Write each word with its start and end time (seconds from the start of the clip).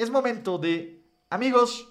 Es 0.00 0.08
momento 0.08 0.56
de, 0.56 1.04
amigos, 1.28 1.86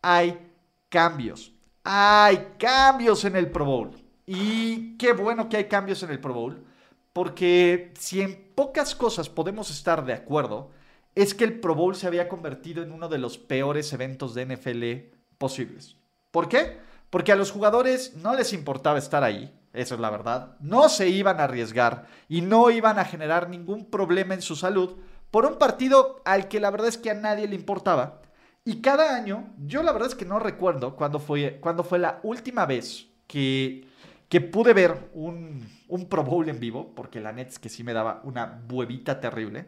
hay 0.00 0.50
cambios. 0.88 1.52
Hay 1.84 2.54
cambios 2.58 3.26
en 3.26 3.36
el 3.36 3.50
Pro 3.50 3.66
Bowl. 3.66 4.02
Y 4.24 4.96
qué 4.96 5.12
bueno 5.12 5.46
que 5.50 5.58
hay 5.58 5.64
cambios 5.64 6.02
en 6.02 6.08
el 6.08 6.20
Pro 6.20 6.32
Bowl, 6.32 6.64
porque 7.12 7.92
si 7.98 8.22
en 8.22 8.50
pocas 8.54 8.94
cosas 8.94 9.28
podemos 9.28 9.70
estar 9.70 10.06
de 10.06 10.14
acuerdo, 10.14 10.70
es 11.14 11.34
que 11.34 11.44
el 11.44 11.60
Pro 11.60 11.74
Bowl 11.74 11.94
se 11.94 12.06
había 12.06 12.30
convertido 12.30 12.82
en 12.82 12.92
uno 12.92 13.10
de 13.10 13.18
los 13.18 13.36
peores 13.36 13.92
eventos 13.92 14.34
de 14.34 14.46
NFL 14.46 15.14
posibles. 15.36 15.98
¿Por 16.30 16.48
qué? 16.48 16.78
Porque 17.10 17.32
a 17.32 17.36
los 17.36 17.50
jugadores 17.50 18.16
no 18.16 18.34
les 18.34 18.54
importaba 18.54 18.98
estar 18.98 19.22
ahí, 19.22 19.54
esa 19.74 19.96
es 19.96 20.00
la 20.00 20.08
verdad, 20.08 20.56
no 20.60 20.88
se 20.88 21.10
iban 21.10 21.40
a 21.40 21.44
arriesgar 21.44 22.06
y 22.26 22.40
no 22.40 22.70
iban 22.70 22.98
a 22.98 23.04
generar 23.04 23.50
ningún 23.50 23.84
problema 23.84 24.32
en 24.32 24.40
su 24.40 24.56
salud 24.56 24.96
por 25.30 25.46
un 25.46 25.58
partido 25.58 26.20
al 26.24 26.48
que 26.48 26.60
la 26.60 26.70
verdad 26.70 26.88
es 26.88 26.98
que 26.98 27.10
a 27.10 27.14
nadie 27.14 27.48
le 27.48 27.54
importaba. 27.54 28.20
Y 28.64 28.80
cada 28.80 29.16
año, 29.16 29.52
yo 29.58 29.82
la 29.82 29.92
verdad 29.92 30.08
es 30.08 30.14
que 30.14 30.24
no 30.24 30.38
recuerdo 30.38 30.96
cuándo 30.96 31.18
fue, 31.18 31.58
cuándo 31.60 31.82
fue 31.82 31.98
la 31.98 32.20
última 32.22 32.66
vez 32.66 33.06
que, 33.26 33.88
que 34.28 34.40
pude 34.40 34.74
ver 34.74 35.10
un, 35.14 35.66
un 35.88 36.08
Pro 36.08 36.24
Bowl 36.24 36.48
en 36.48 36.60
vivo, 36.60 36.92
porque 36.94 37.20
la 37.20 37.32
neta 37.32 37.50
es 37.50 37.58
que 37.58 37.68
sí 37.68 37.82
me 37.82 37.92
daba 37.92 38.20
una 38.24 38.62
huevita 38.70 39.20
terrible. 39.20 39.66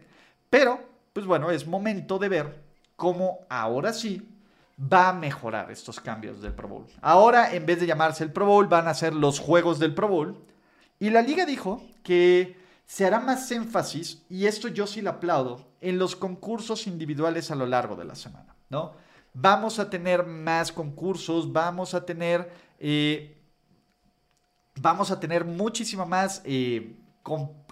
Pero, 0.50 0.80
pues 1.12 1.26
bueno, 1.26 1.50
es 1.50 1.66
momento 1.66 2.18
de 2.18 2.28
ver 2.28 2.62
cómo 2.96 3.40
ahora 3.48 3.92
sí 3.92 4.28
va 4.78 5.08
a 5.08 5.12
mejorar 5.12 5.70
estos 5.70 6.00
cambios 6.00 6.40
del 6.42 6.52
Pro 6.52 6.68
Bowl. 6.68 6.86
Ahora, 7.00 7.54
en 7.54 7.66
vez 7.66 7.80
de 7.80 7.86
llamarse 7.86 8.24
el 8.24 8.32
Pro 8.32 8.46
Bowl, 8.46 8.66
van 8.66 8.88
a 8.88 8.94
ser 8.94 9.14
los 9.14 9.38
Juegos 9.38 9.78
del 9.78 9.94
Pro 9.94 10.08
Bowl. 10.08 10.44
Y 10.98 11.10
la 11.10 11.22
liga 11.22 11.46
dijo 11.46 11.82
que 12.02 12.56
se 12.92 13.06
hará 13.06 13.20
más 13.20 13.50
énfasis, 13.50 14.22
y 14.28 14.44
esto 14.44 14.68
yo 14.68 14.86
sí 14.86 15.00
lo 15.00 15.08
aplaudo, 15.08 15.66
en 15.80 15.98
los 15.98 16.14
concursos 16.14 16.86
individuales 16.86 17.50
a 17.50 17.54
lo 17.54 17.64
largo 17.64 17.96
de 17.96 18.04
la 18.04 18.14
semana, 18.14 18.54
¿no? 18.68 18.92
Vamos 19.32 19.78
a 19.78 19.88
tener 19.88 20.26
más 20.26 20.72
concursos, 20.72 21.50
vamos 21.50 21.94
a 21.94 22.04
tener, 22.04 22.52
eh, 22.78 23.40
vamos 24.78 25.10
a 25.10 25.18
tener 25.18 25.46
muchísima 25.46 26.04
más 26.04 26.42
eh, 26.44 26.94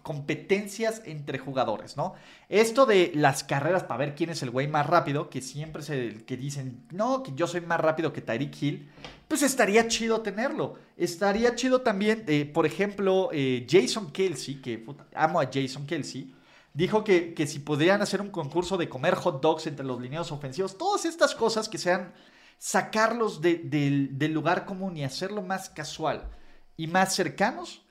competencias 0.02 1.02
entre 1.04 1.38
jugadores, 1.38 1.96
¿no? 1.96 2.14
Esto 2.48 2.86
de 2.86 3.12
las 3.14 3.44
carreras 3.44 3.84
para 3.84 3.98
ver 3.98 4.14
quién 4.14 4.30
es 4.30 4.42
el 4.42 4.50
güey 4.50 4.68
más 4.68 4.86
rápido, 4.86 5.30
que 5.30 5.40
siempre 5.40 5.82
se, 5.82 6.24
que 6.24 6.36
dicen, 6.36 6.84
no, 6.90 7.22
que 7.22 7.32
yo 7.34 7.46
soy 7.46 7.60
más 7.60 7.80
rápido 7.80 8.12
que 8.12 8.20
Tyreek 8.20 8.62
Hill, 8.62 8.90
pues 9.28 9.42
estaría 9.42 9.86
chido 9.88 10.20
tenerlo. 10.20 10.76
Estaría 10.96 11.54
chido 11.54 11.82
también, 11.82 12.24
eh, 12.26 12.44
por 12.44 12.66
ejemplo, 12.66 13.30
eh, 13.32 13.66
Jason 13.70 14.10
Kelsey, 14.10 14.60
que 14.60 14.84
amo 15.14 15.40
a 15.40 15.48
Jason 15.52 15.86
Kelsey, 15.86 16.34
dijo 16.74 17.02
que, 17.04 17.34
que 17.34 17.46
si 17.46 17.58
podrían 17.58 18.00
hacer 18.02 18.20
un 18.20 18.30
concurso 18.30 18.76
de 18.76 18.88
comer 18.88 19.14
hot 19.14 19.40
dogs 19.42 19.66
entre 19.66 19.84
los 19.84 20.00
lineados 20.00 20.32
ofensivos, 20.32 20.78
todas 20.78 21.04
estas 21.04 21.34
cosas 21.34 21.68
que 21.68 21.78
sean 21.78 22.12
sacarlos 22.58 23.40
de- 23.40 23.56
del- 23.64 24.18
del 24.18 24.32
lugar 24.32 24.64
común 24.66 24.96
y 24.96 25.04
hacerlo 25.04 25.42
más 25.42 25.70
casual 25.70 26.28
y 26.76 26.86
más 26.86 27.14
cercanos, 27.14 27.82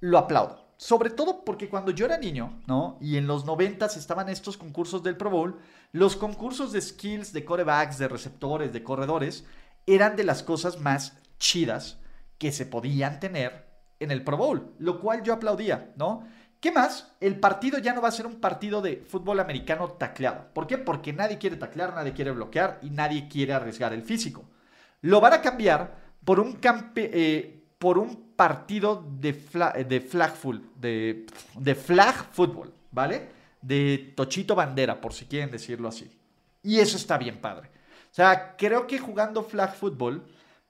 lo 0.00 0.18
aplaudo. 0.18 0.65
Sobre 0.78 1.10
todo 1.10 1.44
porque 1.44 1.68
cuando 1.68 1.90
yo 1.90 2.04
era 2.04 2.18
niño, 2.18 2.60
¿no? 2.66 2.98
Y 3.00 3.16
en 3.16 3.26
los 3.26 3.46
noventas 3.46 3.96
estaban 3.96 4.28
estos 4.28 4.56
concursos 4.56 5.02
del 5.02 5.16
Pro 5.16 5.30
Bowl, 5.30 5.58
los 5.92 6.16
concursos 6.16 6.72
de 6.72 6.82
skills, 6.82 7.32
de 7.32 7.44
corebacks, 7.44 7.98
de 7.98 8.08
receptores, 8.08 8.72
de 8.72 8.82
corredores, 8.82 9.44
eran 9.86 10.16
de 10.16 10.24
las 10.24 10.42
cosas 10.42 10.80
más 10.80 11.18
chidas 11.38 11.98
que 12.38 12.52
se 12.52 12.66
podían 12.66 13.20
tener 13.20 13.64
en 14.00 14.10
el 14.10 14.22
Pro 14.22 14.36
Bowl, 14.36 14.74
lo 14.78 15.00
cual 15.00 15.22
yo 15.22 15.32
aplaudía, 15.32 15.94
¿no? 15.96 16.26
¿Qué 16.60 16.72
más? 16.72 17.14
El 17.20 17.38
partido 17.40 17.78
ya 17.78 17.94
no 17.94 18.02
va 18.02 18.08
a 18.08 18.12
ser 18.12 18.26
un 18.26 18.40
partido 18.40 18.82
de 18.82 19.04
fútbol 19.08 19.40
americano 19.40 19.88
tacleado. 19.92 20.48
¿Por 20.52 20.66
qué? 20.66 20.76
Porque 20.76 21.12
nadie 21.12 21.38
quiere 21.38 21.56
taclear, 21.56 21.94
nadie 21.94 22.12
quiere 22.12 22.32
bloquear 22.32 22.80
y 22.82 22.90
nadie 22.90 23.28
quiere 23.28 23.52
arriesgar 23.54 23.92
el 23.92 24.02
físico. 24.02 24.44
Lo 25.00 25.20
van 25.20 25.34
a 25.34 25.42
cambiar 25.42 25.96
por 26.24 26.40
un, 26.40 26.60
campe- 26.60 27.10
eh, 27.12 27.55
por 27.78 27.98
un 27.98 28.32
partido 28.36 29.04
de, 29.20 29.32
de 29.88 30.00
flag 30.00 30.34
full, 30.34 30.58
de, 30.76 31.26
flag 31.74 32.14
fútbol, 32.32 32.72
¿vale? 32.90 33.28
De 33.60 34.12
Tochito 34.16 34.54
Bandera, 34.54 35.00
por 35.00 35.12
si 35.12 35.26
quieren 35.26 35.50
decirlo 35.50 35.88
así. 35.88 36.10
Y 36.62 36.78
eso 36.78 36.96
está 36.96 37.18
bien 37.18 37.40
padre. 37.40 37.68
O 38.10 38.14
sea, 38.16 38.56
creo 38.56 38.86
que 38.86 38.98
jugando 38.98 39.42
flag 39.42 39.74
football 39.74 40.26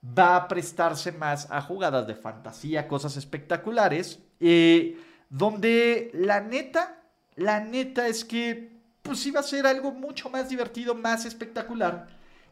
va 0.06 0.36
a 0.36 0.48
prestarse 0.48 1.12
más 1.12 1.50
a 1.50 1.60
jugadas 1.60 2.06
de 2.06 2.14
fantasía, 2.14 2.88
cosas 2.88 3.16
espectaculares, 3.16 4.20
eh, 4.40 4.98
donde 5.28 6.10
la 6.14 6.40
neta, 6.40 7.02
la 7.36 7.60
neta 7.60 8.08
es 8.08 8.24
que 8.24 8.76
pues 9.02 9.32
va 9.34 9.40
a 9.40 9.44
ser 9.44 9.66
algo 9.66 9.92
mucho 9.92 10.28
más 10.28 10.48
divertido, 10.48 10.94
más 10.94 11.24
espectacular. 11.24 12.08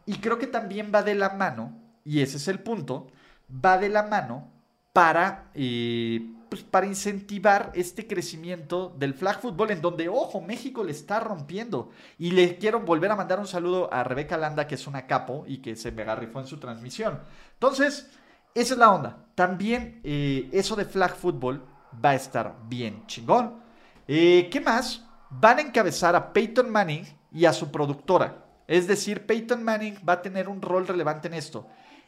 Y 0.07 0.19
creo 0.19 0.39
que 0.39 0.47
también 0.47 0.93
va 0.95 1.03
de 1.03 1.15
la 1.15 1.31
mano, 1.31 1.77
y 2.05 2.21
ese 2.21 2.37
es 2.37 2.47
el 2.49 2.61
punto, 2.61 3.09
va 3.49 3.79
de 3.79 3.89
la 3.89 4.05
mano 4.05 4.51
para, 4.93 5.51
eh, 5.55 6.31
pues, 6.49 6.63
para 6.63 6.87
incentivar 6.87 7.73
este 7.75 8.07
crecimiento 8.07 8.95
del 8.97 9.15
flag 9.15 9.41
football 9.41 9.73
en 9.73 9.83
donde, 9.83 10.09
ojo, 10.09 10.41
México 10.41 10.85
le 10.85 10.93
está 10.93 11.21
rompiendo. 11.21 11.91
Y 12.19 12.31
le 12.31 12.59
quiero 12.59 12.81
volver 12.81 13.11
a 13.11 13.17
mandar 13.17 13.41
un 13.41 13.47
saludo 13.47 13.93
a 13.93 14.05
Rebeca 14.05 14.37
Landa, 14.37 14.67
que 14.67 14.77
es 14.77 14.87
una 14.87 15.07
capo 15.07 15.45
y 15.47 15.59
que 15.59 15.75
se 15.77 15.91
me 15.91 16.03
agarrifó 16.03 16.41
en 16.41 16.47
su 16.47 16.59
transmisión. 16.59 17.21
Entonces, 17.55 18.11
esa 18.55 18.75
es 18.75 18.79
la 18.79 18.93
onda. 18.93 19.27
También 19.35 20.01
eh, 20.05 20.49
eso 20.53 20.77
de 20.77 20.85
flag 20.85 21.17
football 21.17 21.65
va 22.05 22.11
a 22.11 22.15
estar 22.15 22.57
bien 22.69 23.05
chingón. 23.07 23.61
Eh, 24.07 24.49
¿Qué 24.51 24.61
más? 24.61 25.05
Van 25.31 25.59
a 25.59 25.63
encabezar 25.63 26.15
a 26.15 26.33
Peyton 26.33 26.71
Manning 26.71 27.05
y 27.33 27.47
a 27.47 27.53
su 27.53 27.73
productora. 27.73 28.45
Es 28.69 28.87
decir, 28.87 29.27
Peyton 29.27 29.63
Manning 29.63 29.99
va 30.09 30.15
a 30.15 30.23
tener 30.23 30.49
un 30.49 30.63
rol 30.63 30.87
relevante 30.87 31.29
en 31.29 31.35
esto. 31.35 31.67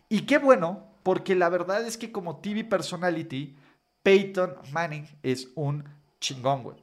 Y 0.08 0.22
qué 0.22 0.38
bueno, 0.38 0.84
porque 1.06 1.36
la 1.36 1.48
verdad 1.48 1.86
es 1.86 1.96
que 1.96 2.10
como 2.10 2.38
TV 2.38 2.64
personality, 2.64 3.56
Peyton 4.02 4.56
Manning 4.72 5.06
es 5.22 5.46
un 5.54 5.84
chingón, 6.18 6.64
güey. 6.64 6.78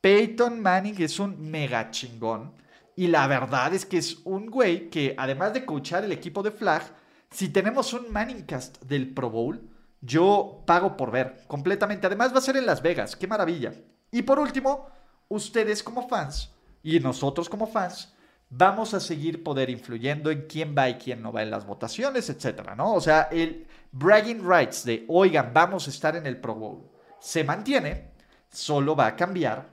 Peyton 0.00 0.60
Manning 0.60 1.00
es 1.00 1.20
un 1.20 1.48
mega 1.48 1.88
chingón. 1.92 2.54
Y 2.96 3.06
la 3.06 3.28
verdad 3.28 3.72
es 3.72 3.86
que 3.86 3.98
es 3.98 4.18
un 4.24 4.50
güey 4.50 4.90
que, 4.90 5.14
además 5.16 5.54
de 5.54 5.64
coachar 5.64 6.02
el 6.02 6.10
equipo 6.10 6.42
de 6.42 6.50
Flag, 6.50 6.82
si 7.30 7.50
tenemos 7.50 7.92
un 7.92 8.10
Manningcast 8.10 8.82
del 8.82 9.14
Pro 9.14 9.30
Bowl, 9.30 9.60
yo 10.00 10.64
pago 10.66 10.96
por 10.96 11.12
ver 11.12 11.44
completamente. 11.46 12.08
Además 12.08 12.34
va 12.34 12.38
a 12.38 12.40
ser 12.40 12.56
en 12.56 12.66
Las 12.66 12.82
Vegas, 12.82 13.14
qué 13.14 13.28
maravilla. 13.28 13.72
Y 14.10 14.22
por 14.22 14.40
último, 14.40 14.88
ustedes 15.28 15.84
como 15.84 16.08
fans 16.08 16.50
y 16.82 16.98
nosotros 16.98 17.48
como 17.48 17.68
fans 17.68 18.12
vamos 18.50 18.94
a 18.94 19.00
seguir 19.00 19.42
poder 19.42 19.70
influyendo 19.70 20.30
en 20.30 20.46
quién 20.46 20.74
va 20.76 20.88
y 20.88 20.94
quién 20.94 21.22
no 21.22 21.32
va 21.32 21.42
en 21.42 21.50
las 21.50 21.66
votaciones, 21.66 22.30
etcétera, 22.30 22.74
¿no? 22.74 22.94
O 22.94 23.00
sea, 23.00 23.28
el 23.30 23.66
bragging 23.92 24.48
rights 24.48 24.84
de, 24.84 25.04
oigan, 25.08 25.52
vamos 25.52 25.86
a 25.86 25.90
estar 25.90 26.16
en 26.16 26.26
el 26.26 26.38
Pro 26.38 26.54
Bowl, 26.54 26.90
se 27.20 27.44
mantiene, 27.44 28.10
solo 28.50 28.96
va 28.96 29.08
a 29.08 29.16
cambiar 29.16 29.68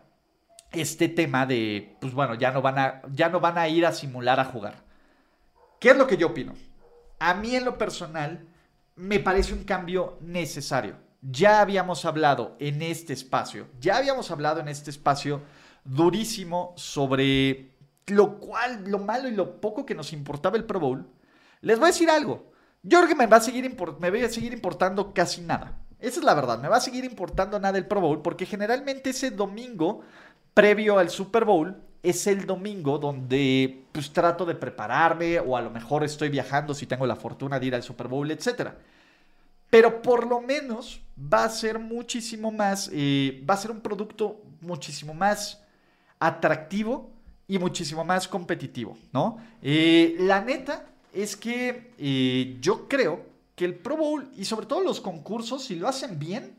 este 0.71 1.07
tema 1.07 1.45
de, 1.45 1.95
pues 2.01 2.13
bueno, 2.13 2.35
ya 2.35 2.51
no 2.51 2.61
van 2.61 2.77
a, 2.77 3.01
ya 3.11 3.29
no 3.29 3.39
van 3.39 3.57
a 3.57 3.67
ir 3.67 3.85
a 3.85 3.93
simular 3.93 4.39
a 4.39 4.45
jugar. 4.45 4.83
¿Qué 5.79 5.91
es 5.91 5.97
lo 5.97 6.07
que 6.07 6.17
yo 6.17 6.27
opino? 6.27 6.53
A 7.19 7.33
mí 7.33 7.55
en 7.55 7.63
lo 7.63 7.77
personal 7.77 8.45
me 8.95 9.19
parece 9.19 9.53
un 9.53 9.63
cambio 9.63 10.17
necesario. 10.21 10.97
Ya 11.21 11.61
habíamos 11.61 12.05
hablado 12.05 12.55
en 12.59 12.81
este 12.81 13.13
espacio, 13.13 13.67
ya 13.79 13.97
habíamos 13.97 14.29
hablado 14.31 14.59
en 14.59 14.67
este 14.67 14.91
espacio 14.91 15.41
durísimo 15.83 16.73
sobre 16.75 17.74
lo 18.07 18.39
cual, 18.39 18.83
lo 18.85 18.99
malo 18.99 19.27
y 19.27 19.31
lo 19.31 19.59
poco 19.59 19.85
que 19.85 19.95
nos 19.95 20.13
importaba 20.13 20.57
el 20.57 20.65
Pro 20.65 20.79
Bowl. 20.79 21.07
Les 21.61 21.79
voy 21.79 21.85
a 21.85 21.91
decir 21.91 22.09
algo. 22.09 22.51
Que 22.87 23.15
me 23.15 23.25
va 23.25 23.37
a 23.37 23.41
seguir, 23.41 23.75
me 23.99 24.09
voy 24.11 24.23
a 24.23 24.29
seguir 24.29 24.53
importando 24.53 25.13
casi 25.13 25.41
nada. 25.41 25.79
Esa 25.99 26.19
es 26.19 26.25
la 26.25 26.35
verdad, 26.35 26.61
me 26.61 26.67
va 26.67 26.77
a 26.77 26.81
seguir 26.81 27.03
importando 27.03 27.59
nada 27.59 27.77
el 27.77 27.87
Pro 27.87 28.01
Bowl 28.01 28.21
porque 28.21 28.45
generalmente 28.45 29.09
ese 29.09 29.31
domingo 29.31 30.01
previo 30.53 30.99
al 30.99 31.09
Super 31.09 31.45
Bowl 31.45 31.81
es 32.03 32.27
el 32.27 32.45
domingo 32.45 32.99
donde 32.99 33.85
pues 33.91 34.13
trato 34.13 34.45
de 34.45 34.53
prepararme 34.53 35.39
o 35.39 35.57
a 35.57 35.61
lo 35.61 35.71
mejor 35.71 36.03
estoy 36.03 36.29
viajando 36.29 36.75
si 36.75 36.85
tengo 36.85 37.07
la 37.07 37.15
fortuna 37.15 37.59
de 37.59 37.65
ir 37.65 37.75
al 37.75 37.81
Super 37.81 38.07
Bowl, 38.07 38.29
etcétera. 38.29 38.77
Pero 39.71 40.03
por 40.03 40.27
lo 40.27 40.41
menos 40.41 41.01
va 41.17 41.45
a 41.45 41.49
ser 41.49 41.79
muchísimo 41.79 42.51
más, 42.51 42.89
eh, 42.93 43.43
va 43.49 43.55
a 43.55 43.57
ser 43.57 43.71
un 43.71 43.81
producto 43.81 44.43
muchísimo 44.61 45.15
más 45.15 45.63
atractivo 46.19 47.14
y 47.47 47.59
muchísimo 47.59 48.03
más 48.03 48.27
competitivo, 48.27 48.97
¿no? 49.11 49.37
Eh, 49.61 50.15
la 50.19 50.41
neta 50.41 50.85
es 51.13 51.35
que 51.35 51.91
eh, 51.97 52.57
yo 52.59 52.87
creo 52.87 53.25
que 53.55 53.65
el 53.65 53.75
Pro 53.75 53.97
Bowl 53.97 54.29
y 54.35 54.45
sobre 54.45 54.65
todo 54.65 54.81
los 54.81 54.99
concursos, 54.99 55.65
si 55.65 55.75
lo 55.75 55.87
hacen 55.87 56.19
bien, 56.19 56.55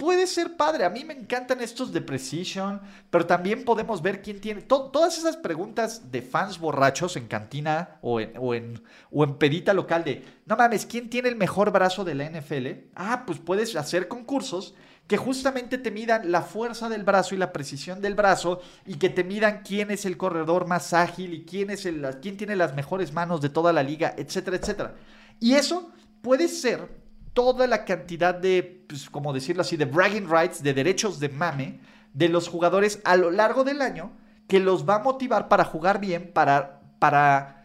puede 0.00 0.26
ser 0.26 0.56
padre. 0.56 0.84
A 0.84 0.90
mí 0.90 1.04
me 1.04 1.12
encantan 1.12 1.60
estos 1.60 1.92
de 1.92 2.00
Precision, 2.00 2.80
pero 3.10 3.26
también 3.26 3.64
podemos 3.64 4.00
ver 4.00 4.22
quién 4.22 4.40
tiene. 4.40 4.62
todas 4.62 5.18
esas 5.18 5.36
preguntas 5.36 6.10
de 6.10 6.22
fans 6.22 6.58
borrachos 6.58 7.16
en 7.16 7.28
cantina 7.28 7.98
o 8.00 8.18
en, 8.18 8.32
o, 8.38 8.54
en, 8.54 8.82
o 9.10 9.22
en 9.22 9.34
pedita 9.34 9.74
local 9.74 10.02
de, 10.02 10.24
no 10.46 10.56
mames, 10.56 10.86
¿quién 10.86 11.10
tiene 11.10 11.28
el 11.28 11.36
mejor 11.36 11.70
brazo 11.70 12.04
de 12.04 12.14
la 12.14 12.30
NFL? 12.30 12.88
Ah, 12.94 13.24
pues 13.26 13.38
puedes 13.38 13.76
hacer 13.76 14.08
concursos 14.08 14.74
que 15.06 15.16
justamente 15.16 15.78
te 15.78 15.90
midan 15.90 16.30
la 16.30 16.42
fuerza 16.42 16.88
del 16.88 17.02
brazo 17.02 17.34
y 17.34 17.38
la 17.38 17.52
precisión 17.52 18.00
del 18.00 18.14
brazo 18.14 18.60
y 18.86 18.94
que 18.94 19.10
te 19.10 19.24
midan 19.24 19.62
quién 19.64 19.90
es 19.90 20.04
el 20.04 20.16
corredor 20.16 20.66
más 20.66 20.92
ágil 20.92 21.34
y 21.34 21.44
quién, 21.44 21.70
es 21.70 21.84
el, 21.86 22.06
quién 22.22 22.36
tiene 22.36 22.54
las 22.54 22.74
mejores 22.74 23.12
manos 23.12 23.40
de 23.40 23.48
toda 23.48 23.72
la 23.72 23.82
liga, 23.82 24.14
etcétera, 24.16 24.56
etcétera. 24.56 24.94
Y 25.40 25.54
eso 25.54 25.90
puede 26.22 26.46
ser 26.48 26.88
toda 27.32 27.66
la 27.66 27.84
cantidad 27.84 28.34
de, 28.34 28.84
pues, 28.88 29.08
como 29.10 29.32
decirlo 29.32 29.62
así, 29.62 29.76
de 29.76 29.84
bragging 29.84 30.28
rights, 30.30 30.62
de 30.62 30.74
derechos 30.74 31.18
de 31.20 31.28
mame 31.28 31.80
de 32.12 32.28
los 32.28 32.48
jugadores 32.48 33.00
a 33.04 33.16
lo 33.16 33.30
largo 33.30 33.64
del 33.64 33.82
año 33.82 34.12
que 34.48 34.60
los 34.60 34.88
va 34.88 34.96
a 34.96 34.98
motivar 34.98 35.48
para 35.48 35.64
jugar 35.64 36.00
bien, 36.00 36.32
para, 36.32 36.80
para, 36.98 37.64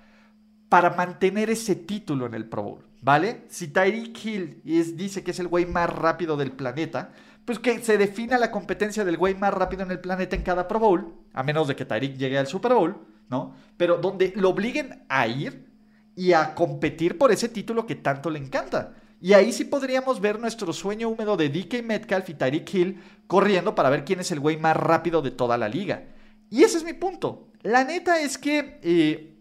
para 0.70 0.92
mantener 0.92 1.50
ese 1.50 1.76
título 1.76 2.28
en 2.28 2.36
el 2.36 2.48
Pro 2.48 2.64
Bowl, 2.64 2.86
¿vale? 3.06 3.44
Si 3.50 3.68
Tyreek 3.68 4.26
Hill 4.26 4.62
dice 4.64 5.24
que 5.24 5.30
es 5.30 5.40
el 5.40 5.48
güey 5.48 5.68
más 5.68 5.92
rápido 5.92 6.38
del 6.38 6.52
planeta, 6.52 7.12
pues 7.46 7.60
que 7.60 7.78
se 7.84 8.00
defina 8.00 8.40
la 8.40 8.50
competencia 8.50 9.06
del 9.06 9.18
güey 9.18 9.36
más 9.36 9.54
rápido 9.54 9.84
en 9.84 9.92
el 9.92 10.00
planeta 10.00 10.36
en 10.36 10.42
cada 10.42 10.68
Pro 10.68 10.80
Bowl, 10.80 11.14
a 11.32 11.44
menos 11.44 11.68
de 11.68 11.76
que 11.76 11.86
Tyreek 11.86 12.18
llegue 12.18 12.40
al 12.40 12.48
Super 12.48 12.74
Bowl, 12.74 13.06
¿no? 13.30 13.56
Pero 13.78 13.98
donde 13.98 14.34
lo 14.36 14.50
obliguen 14.50 15.06
a 15.08 15.28
ir 15.28 15.72
y 16.16 16.34
a 16.34 16.56
competir 16.56 17.20
por 17.20 17.32
ese 17.32 17.48
título 17.48 17.86
que 17.86 17.94
tanto 17.94 18.32
le 18.32 18.40
encanta. 18.40 18.96
Y 19.22 19.34
ahí 19.34 19.54
sí 19.54 19.66
podríamos 19.66 20.20
ver 20.20 20.40
nuestro 20.40 20.74
sueño 20.74 21.08
húmedo 21.10 21.38
de 21.38 21.50
DK 21.50 21.84
Metcalf 21.84 22.28
y 22.30 22.34
Tyreek 22.34 22.74
Hill 22.74 23.04
corriendo 23.28 23.76
para 23.76 23.92
ver 23.92 24.04
quién 24.04 24.20
es 24.20 24.32
el 24.32 24.40
güey 24.40 24.58
más 24.58 24.76
rápido 24.76 25.22
de 25.22 25.30
toda 25.30 25.60
la 25.60 25.70
liga. 25.70 26.06
Y 26.50 26.64
ese 26.64 26.80
es 26.80 26.84
mi 26.84 26.94
punto. 26.94 27.52
La 27.62 27.84
neta 27.84 28.20
es 28.20 28.40
que. 28.40 28.80
Eh, 28.82 29.38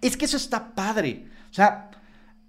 es 0.00 0.16
que 0.16 0.24
eso 0.24 0.38
está 0.38 0.74
padre. 0.74 1.28
O 1.50 1.54
sea, 1.54 1.90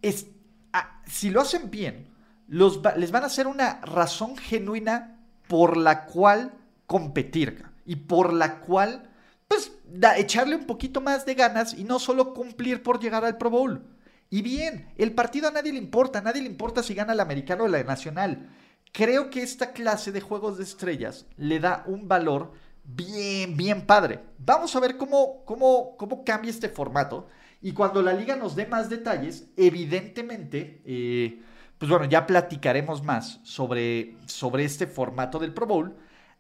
es, 0.01 0.27
ah, 0.74 1.01
si 1.06 1.30
lo 1.30 1.42
hacen 1.42 1.69
bien, 1.69 2.09
les 2.48 3.12
van 3.12 3.24
a 3.24 3.27
hacer 3.27 3.48
una 3.48 3.80
razón 3.81 4.36
genuina 4.38 5.19
por 5.48 5.77
la 5.77 6.06
cual 6.06 6.53
competir 6.88 7.63
y 7.86 7.95
por 7.95 8.33
la 8.33 8.59
cual, 8.59 9.09
pues, 9.48 9.71
echarle 10.18 10.56
un 10.56 10.65
poquito 10.65 11.01
más 11.01 11.25
de 11.25 11.36
ganas 11.36 11.74
y 11.74 11.83
no 11.83 12.00
solo 12.00 12.33
cumplir 12.33 12.83
por 12.83 13.00
llegar 13.00 13.25
al 13.25 13.38
Pro 13.38 13.50
Bowl. 13.50 13.86
Y 14.30 14.42
bien, 14.42 14.88
el 14.98 15.13
partido 15.13 15.50
a 15.50 15.51
nadie 15.51 15.74
le 15.74 15.77
importa, 15.77 16.19
a 16.19 16.21
nadie 16.21 16.42
le 16.42 16.48
importa 16.48 16.83
si 16.83 16.94
gana 16.94 17.13
el 17.13 17.19
americano 17.19 17.65
o 17.65 17.68
la 17.68 17.83
nacional. 17.83 18.50
Creo 18.94 19.30
que 19.30 19.42
esta 19.42 19.71
clase 19.74 20.12
de 20.12 20.21
juegos 20.21 20.57
de 20.57 20.63
estrellas 20.63 21.25
le 21.38 21.59
da 21.59 21.83
un 21.86 22.07
valor 22.07 22.53
bien, 22.95 23.55
bien 23.57 23.85
padre. 23.85 24.19
Vamos 24.38 24.75
a 24.75 24.79
ver 24.79 24.97
cómo, 24.97 25.43
cómo, 25.45 25.95
cómo 25.97 26.23
cambia 26.23 26.51
este 26.51 26.69
formato. 26.69 27.27
Y 27.61 27.73
cuando 27.73 28.01
la 28.01 28.13
liga 28.13 28.35
nos 28.35 28.55
dé 28.55 28.65
más 28.65 28.89
detalles, 28.89 29.47
evidentemente, 29.55 30.81
eh, 30.85 31.41
pues 31.77 31.89
bueno, 31.89 32.05
ya 32.05 32.25
platicaremos 32.25 33.03
más 33.03 33.39
sobre, 33.43 34.15
sobre 34.25 34.65
este 34.65 34.88
formato 34.88 35.39
del 35.39 35.53
Pro 35.53 35.67
Bowl. 35.67 35.95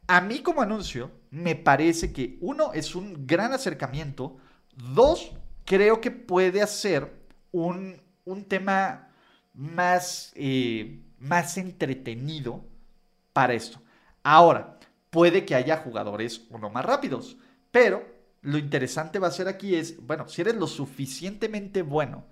A 0.07 0.19
mí 0.21 0.39
como 0.39 0.61
anuncio, 0.61 1.11
me 1.29 1.55
parece 1.55 2.11
que 2.11 2.37
uno 2.41 2.73
es 2.73 2.95
un 2.95 3.27
gran 3.27 3.53
acercamiento, 3.53 4.37
dos, 4.75 5.31
creo 5.65 6.01
que 6.01 6.11
puede 6.11 6.61
hacer 6.61 7.21
un, 7.51 8.01
tema 8.47 9.09
más, 9.53 10.31
eh, 10.35 11.01
más 11.19 11.57
entretenido 11.57 12.65
para 13.31 13.53
esto. 13.53 13.79
Ahora, 14.23 14.77
puede 15.11 15.45
que 15.45 15.53
haya 15.53 15.77
jugadores 15.77 16.47
uno 16.49 16.71
más 16.71 16.83
rápidos, 16.83 17.37
pero 17.69 18.03
lo 18.41 18.57
interesante 18.57 19.19
va 19.19 19.27
a 19.27 19.31
ser 19.31 19.47
aquí 19.47 19.75
es, 19.75 20.03
bueno, 20.03 20.27
si 20.27 20.41
eres 20.41 20.55
lo 20.55 20.65
suficientemente 20.65 21.83
bueno 21.83 22.25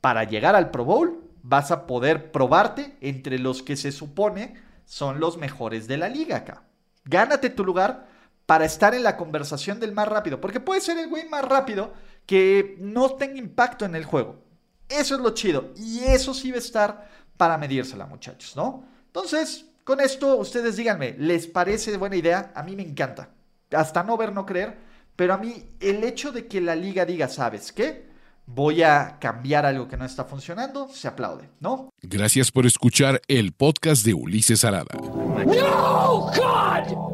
para 0.00 0.24
llegar 0.24 0.56
al 0.56 0.72
Pro 0.72 0.84
Bowl, 0.84 1.30
vas 1.42 1.70
a 1.70 1.86
poder 1.86 2.32
probarte 2.32 2.96
entre 3.00 3.38
los 3.38 3.62
que 3.62 3.76
se 3.76 3.92
supone 3.92 4.54
son 4.84 5.20
los 5.20 5.36
mejores 5.36 5.86
de 5.86 5.98
la 5.98 6.08
liga 6.08 6.38
acá. 6.38 6.64
Gánate 7.04 7.50
tu 7.50 7.64
lugar 7.64 8.08
para 8.46 8.64
estar 8.64 8.94
en 8.94 9.02
la 9.02 9.16
conversación 9.16 9.78
del 9.78 9.92
más 9.92 10.08
rápido, 10.08 10.40
porque 10.40 10.60
puede 10.60 10.80
ser 10.80 10.98
el 10.98 11.08
güey 11.08 11.28
más 11.28 11.44
rápido 11.44 11.92
que 12.26 12.76
no 12.80 13.14
tenga 13.14 13.38
impacto 13.38 13.84
en 13.84 13.94
el 13.94 14.04
juego. 14.04 14.42
Eso 14.88 15.14
es 15.14 15.20
lo 15.20 15.30
chido 15.30 15.72
y 15.76 16.00
eso 16.00 16.34
sí 16.34 16.50
va 16.50 16.56
a 16.56 16.60
estar 16.60 17.10
para 17.36 17.58
medírsela, 17.58 18.06
muchachos, 18.06 18.56
¿no? 18.56 18.86
Entonces, 19.06 19.66
con 19.84 20.00
esto 20.00 20.36
ustedes 20.36 20.76
díganme, 20.76 21.14
¿les 21.18 21.46
parece 21.46 21.96
buena 21.96 22.16
idea? 22.16 22.52
A 22.54 22.62
mí 22.62 22.74
me 22.74 22.82
encanta. 22.82 23.30
Hasta 23.70 24.02
no 24.02 24.16
ver, 24.16 24.32
no 24.32 24.46
creer, 24.46 24.76
pero 25.16 25.34
a 25.34 25.38
mí 25.38 25.70
el 25.80 26.02
hecho 26.04 26.32
de 26.32 26.46
que 26.46 26.60
la 26.60 26.74
liga 26.74 27.04
diga, 27.04 27.28
¿sabes 27.28 27.72
qué? 27.72 28.14
voy 28.46 28.82
a 28.82 29.18
cambiar 29.20 29.66
algo 29.66 29.88
que 29.88 29.96
no 29.96 30.04
está 30.04 30.24
funcionando, 30.24 30.88
se 30.88 31.08
aplaude, 31.08 31.48
¿no? 31.60 31.90
Gracias 32.02 32.50
por 32.50 32.66
escuchar 32.66 33.20
el 33.28 33.52
podcast 33.52 34.04
de 34.04 34.14
Ulises 34.14 34.64
Arada. 34.64 34.94
No, 34.94 36.30
God! 36.36 37.13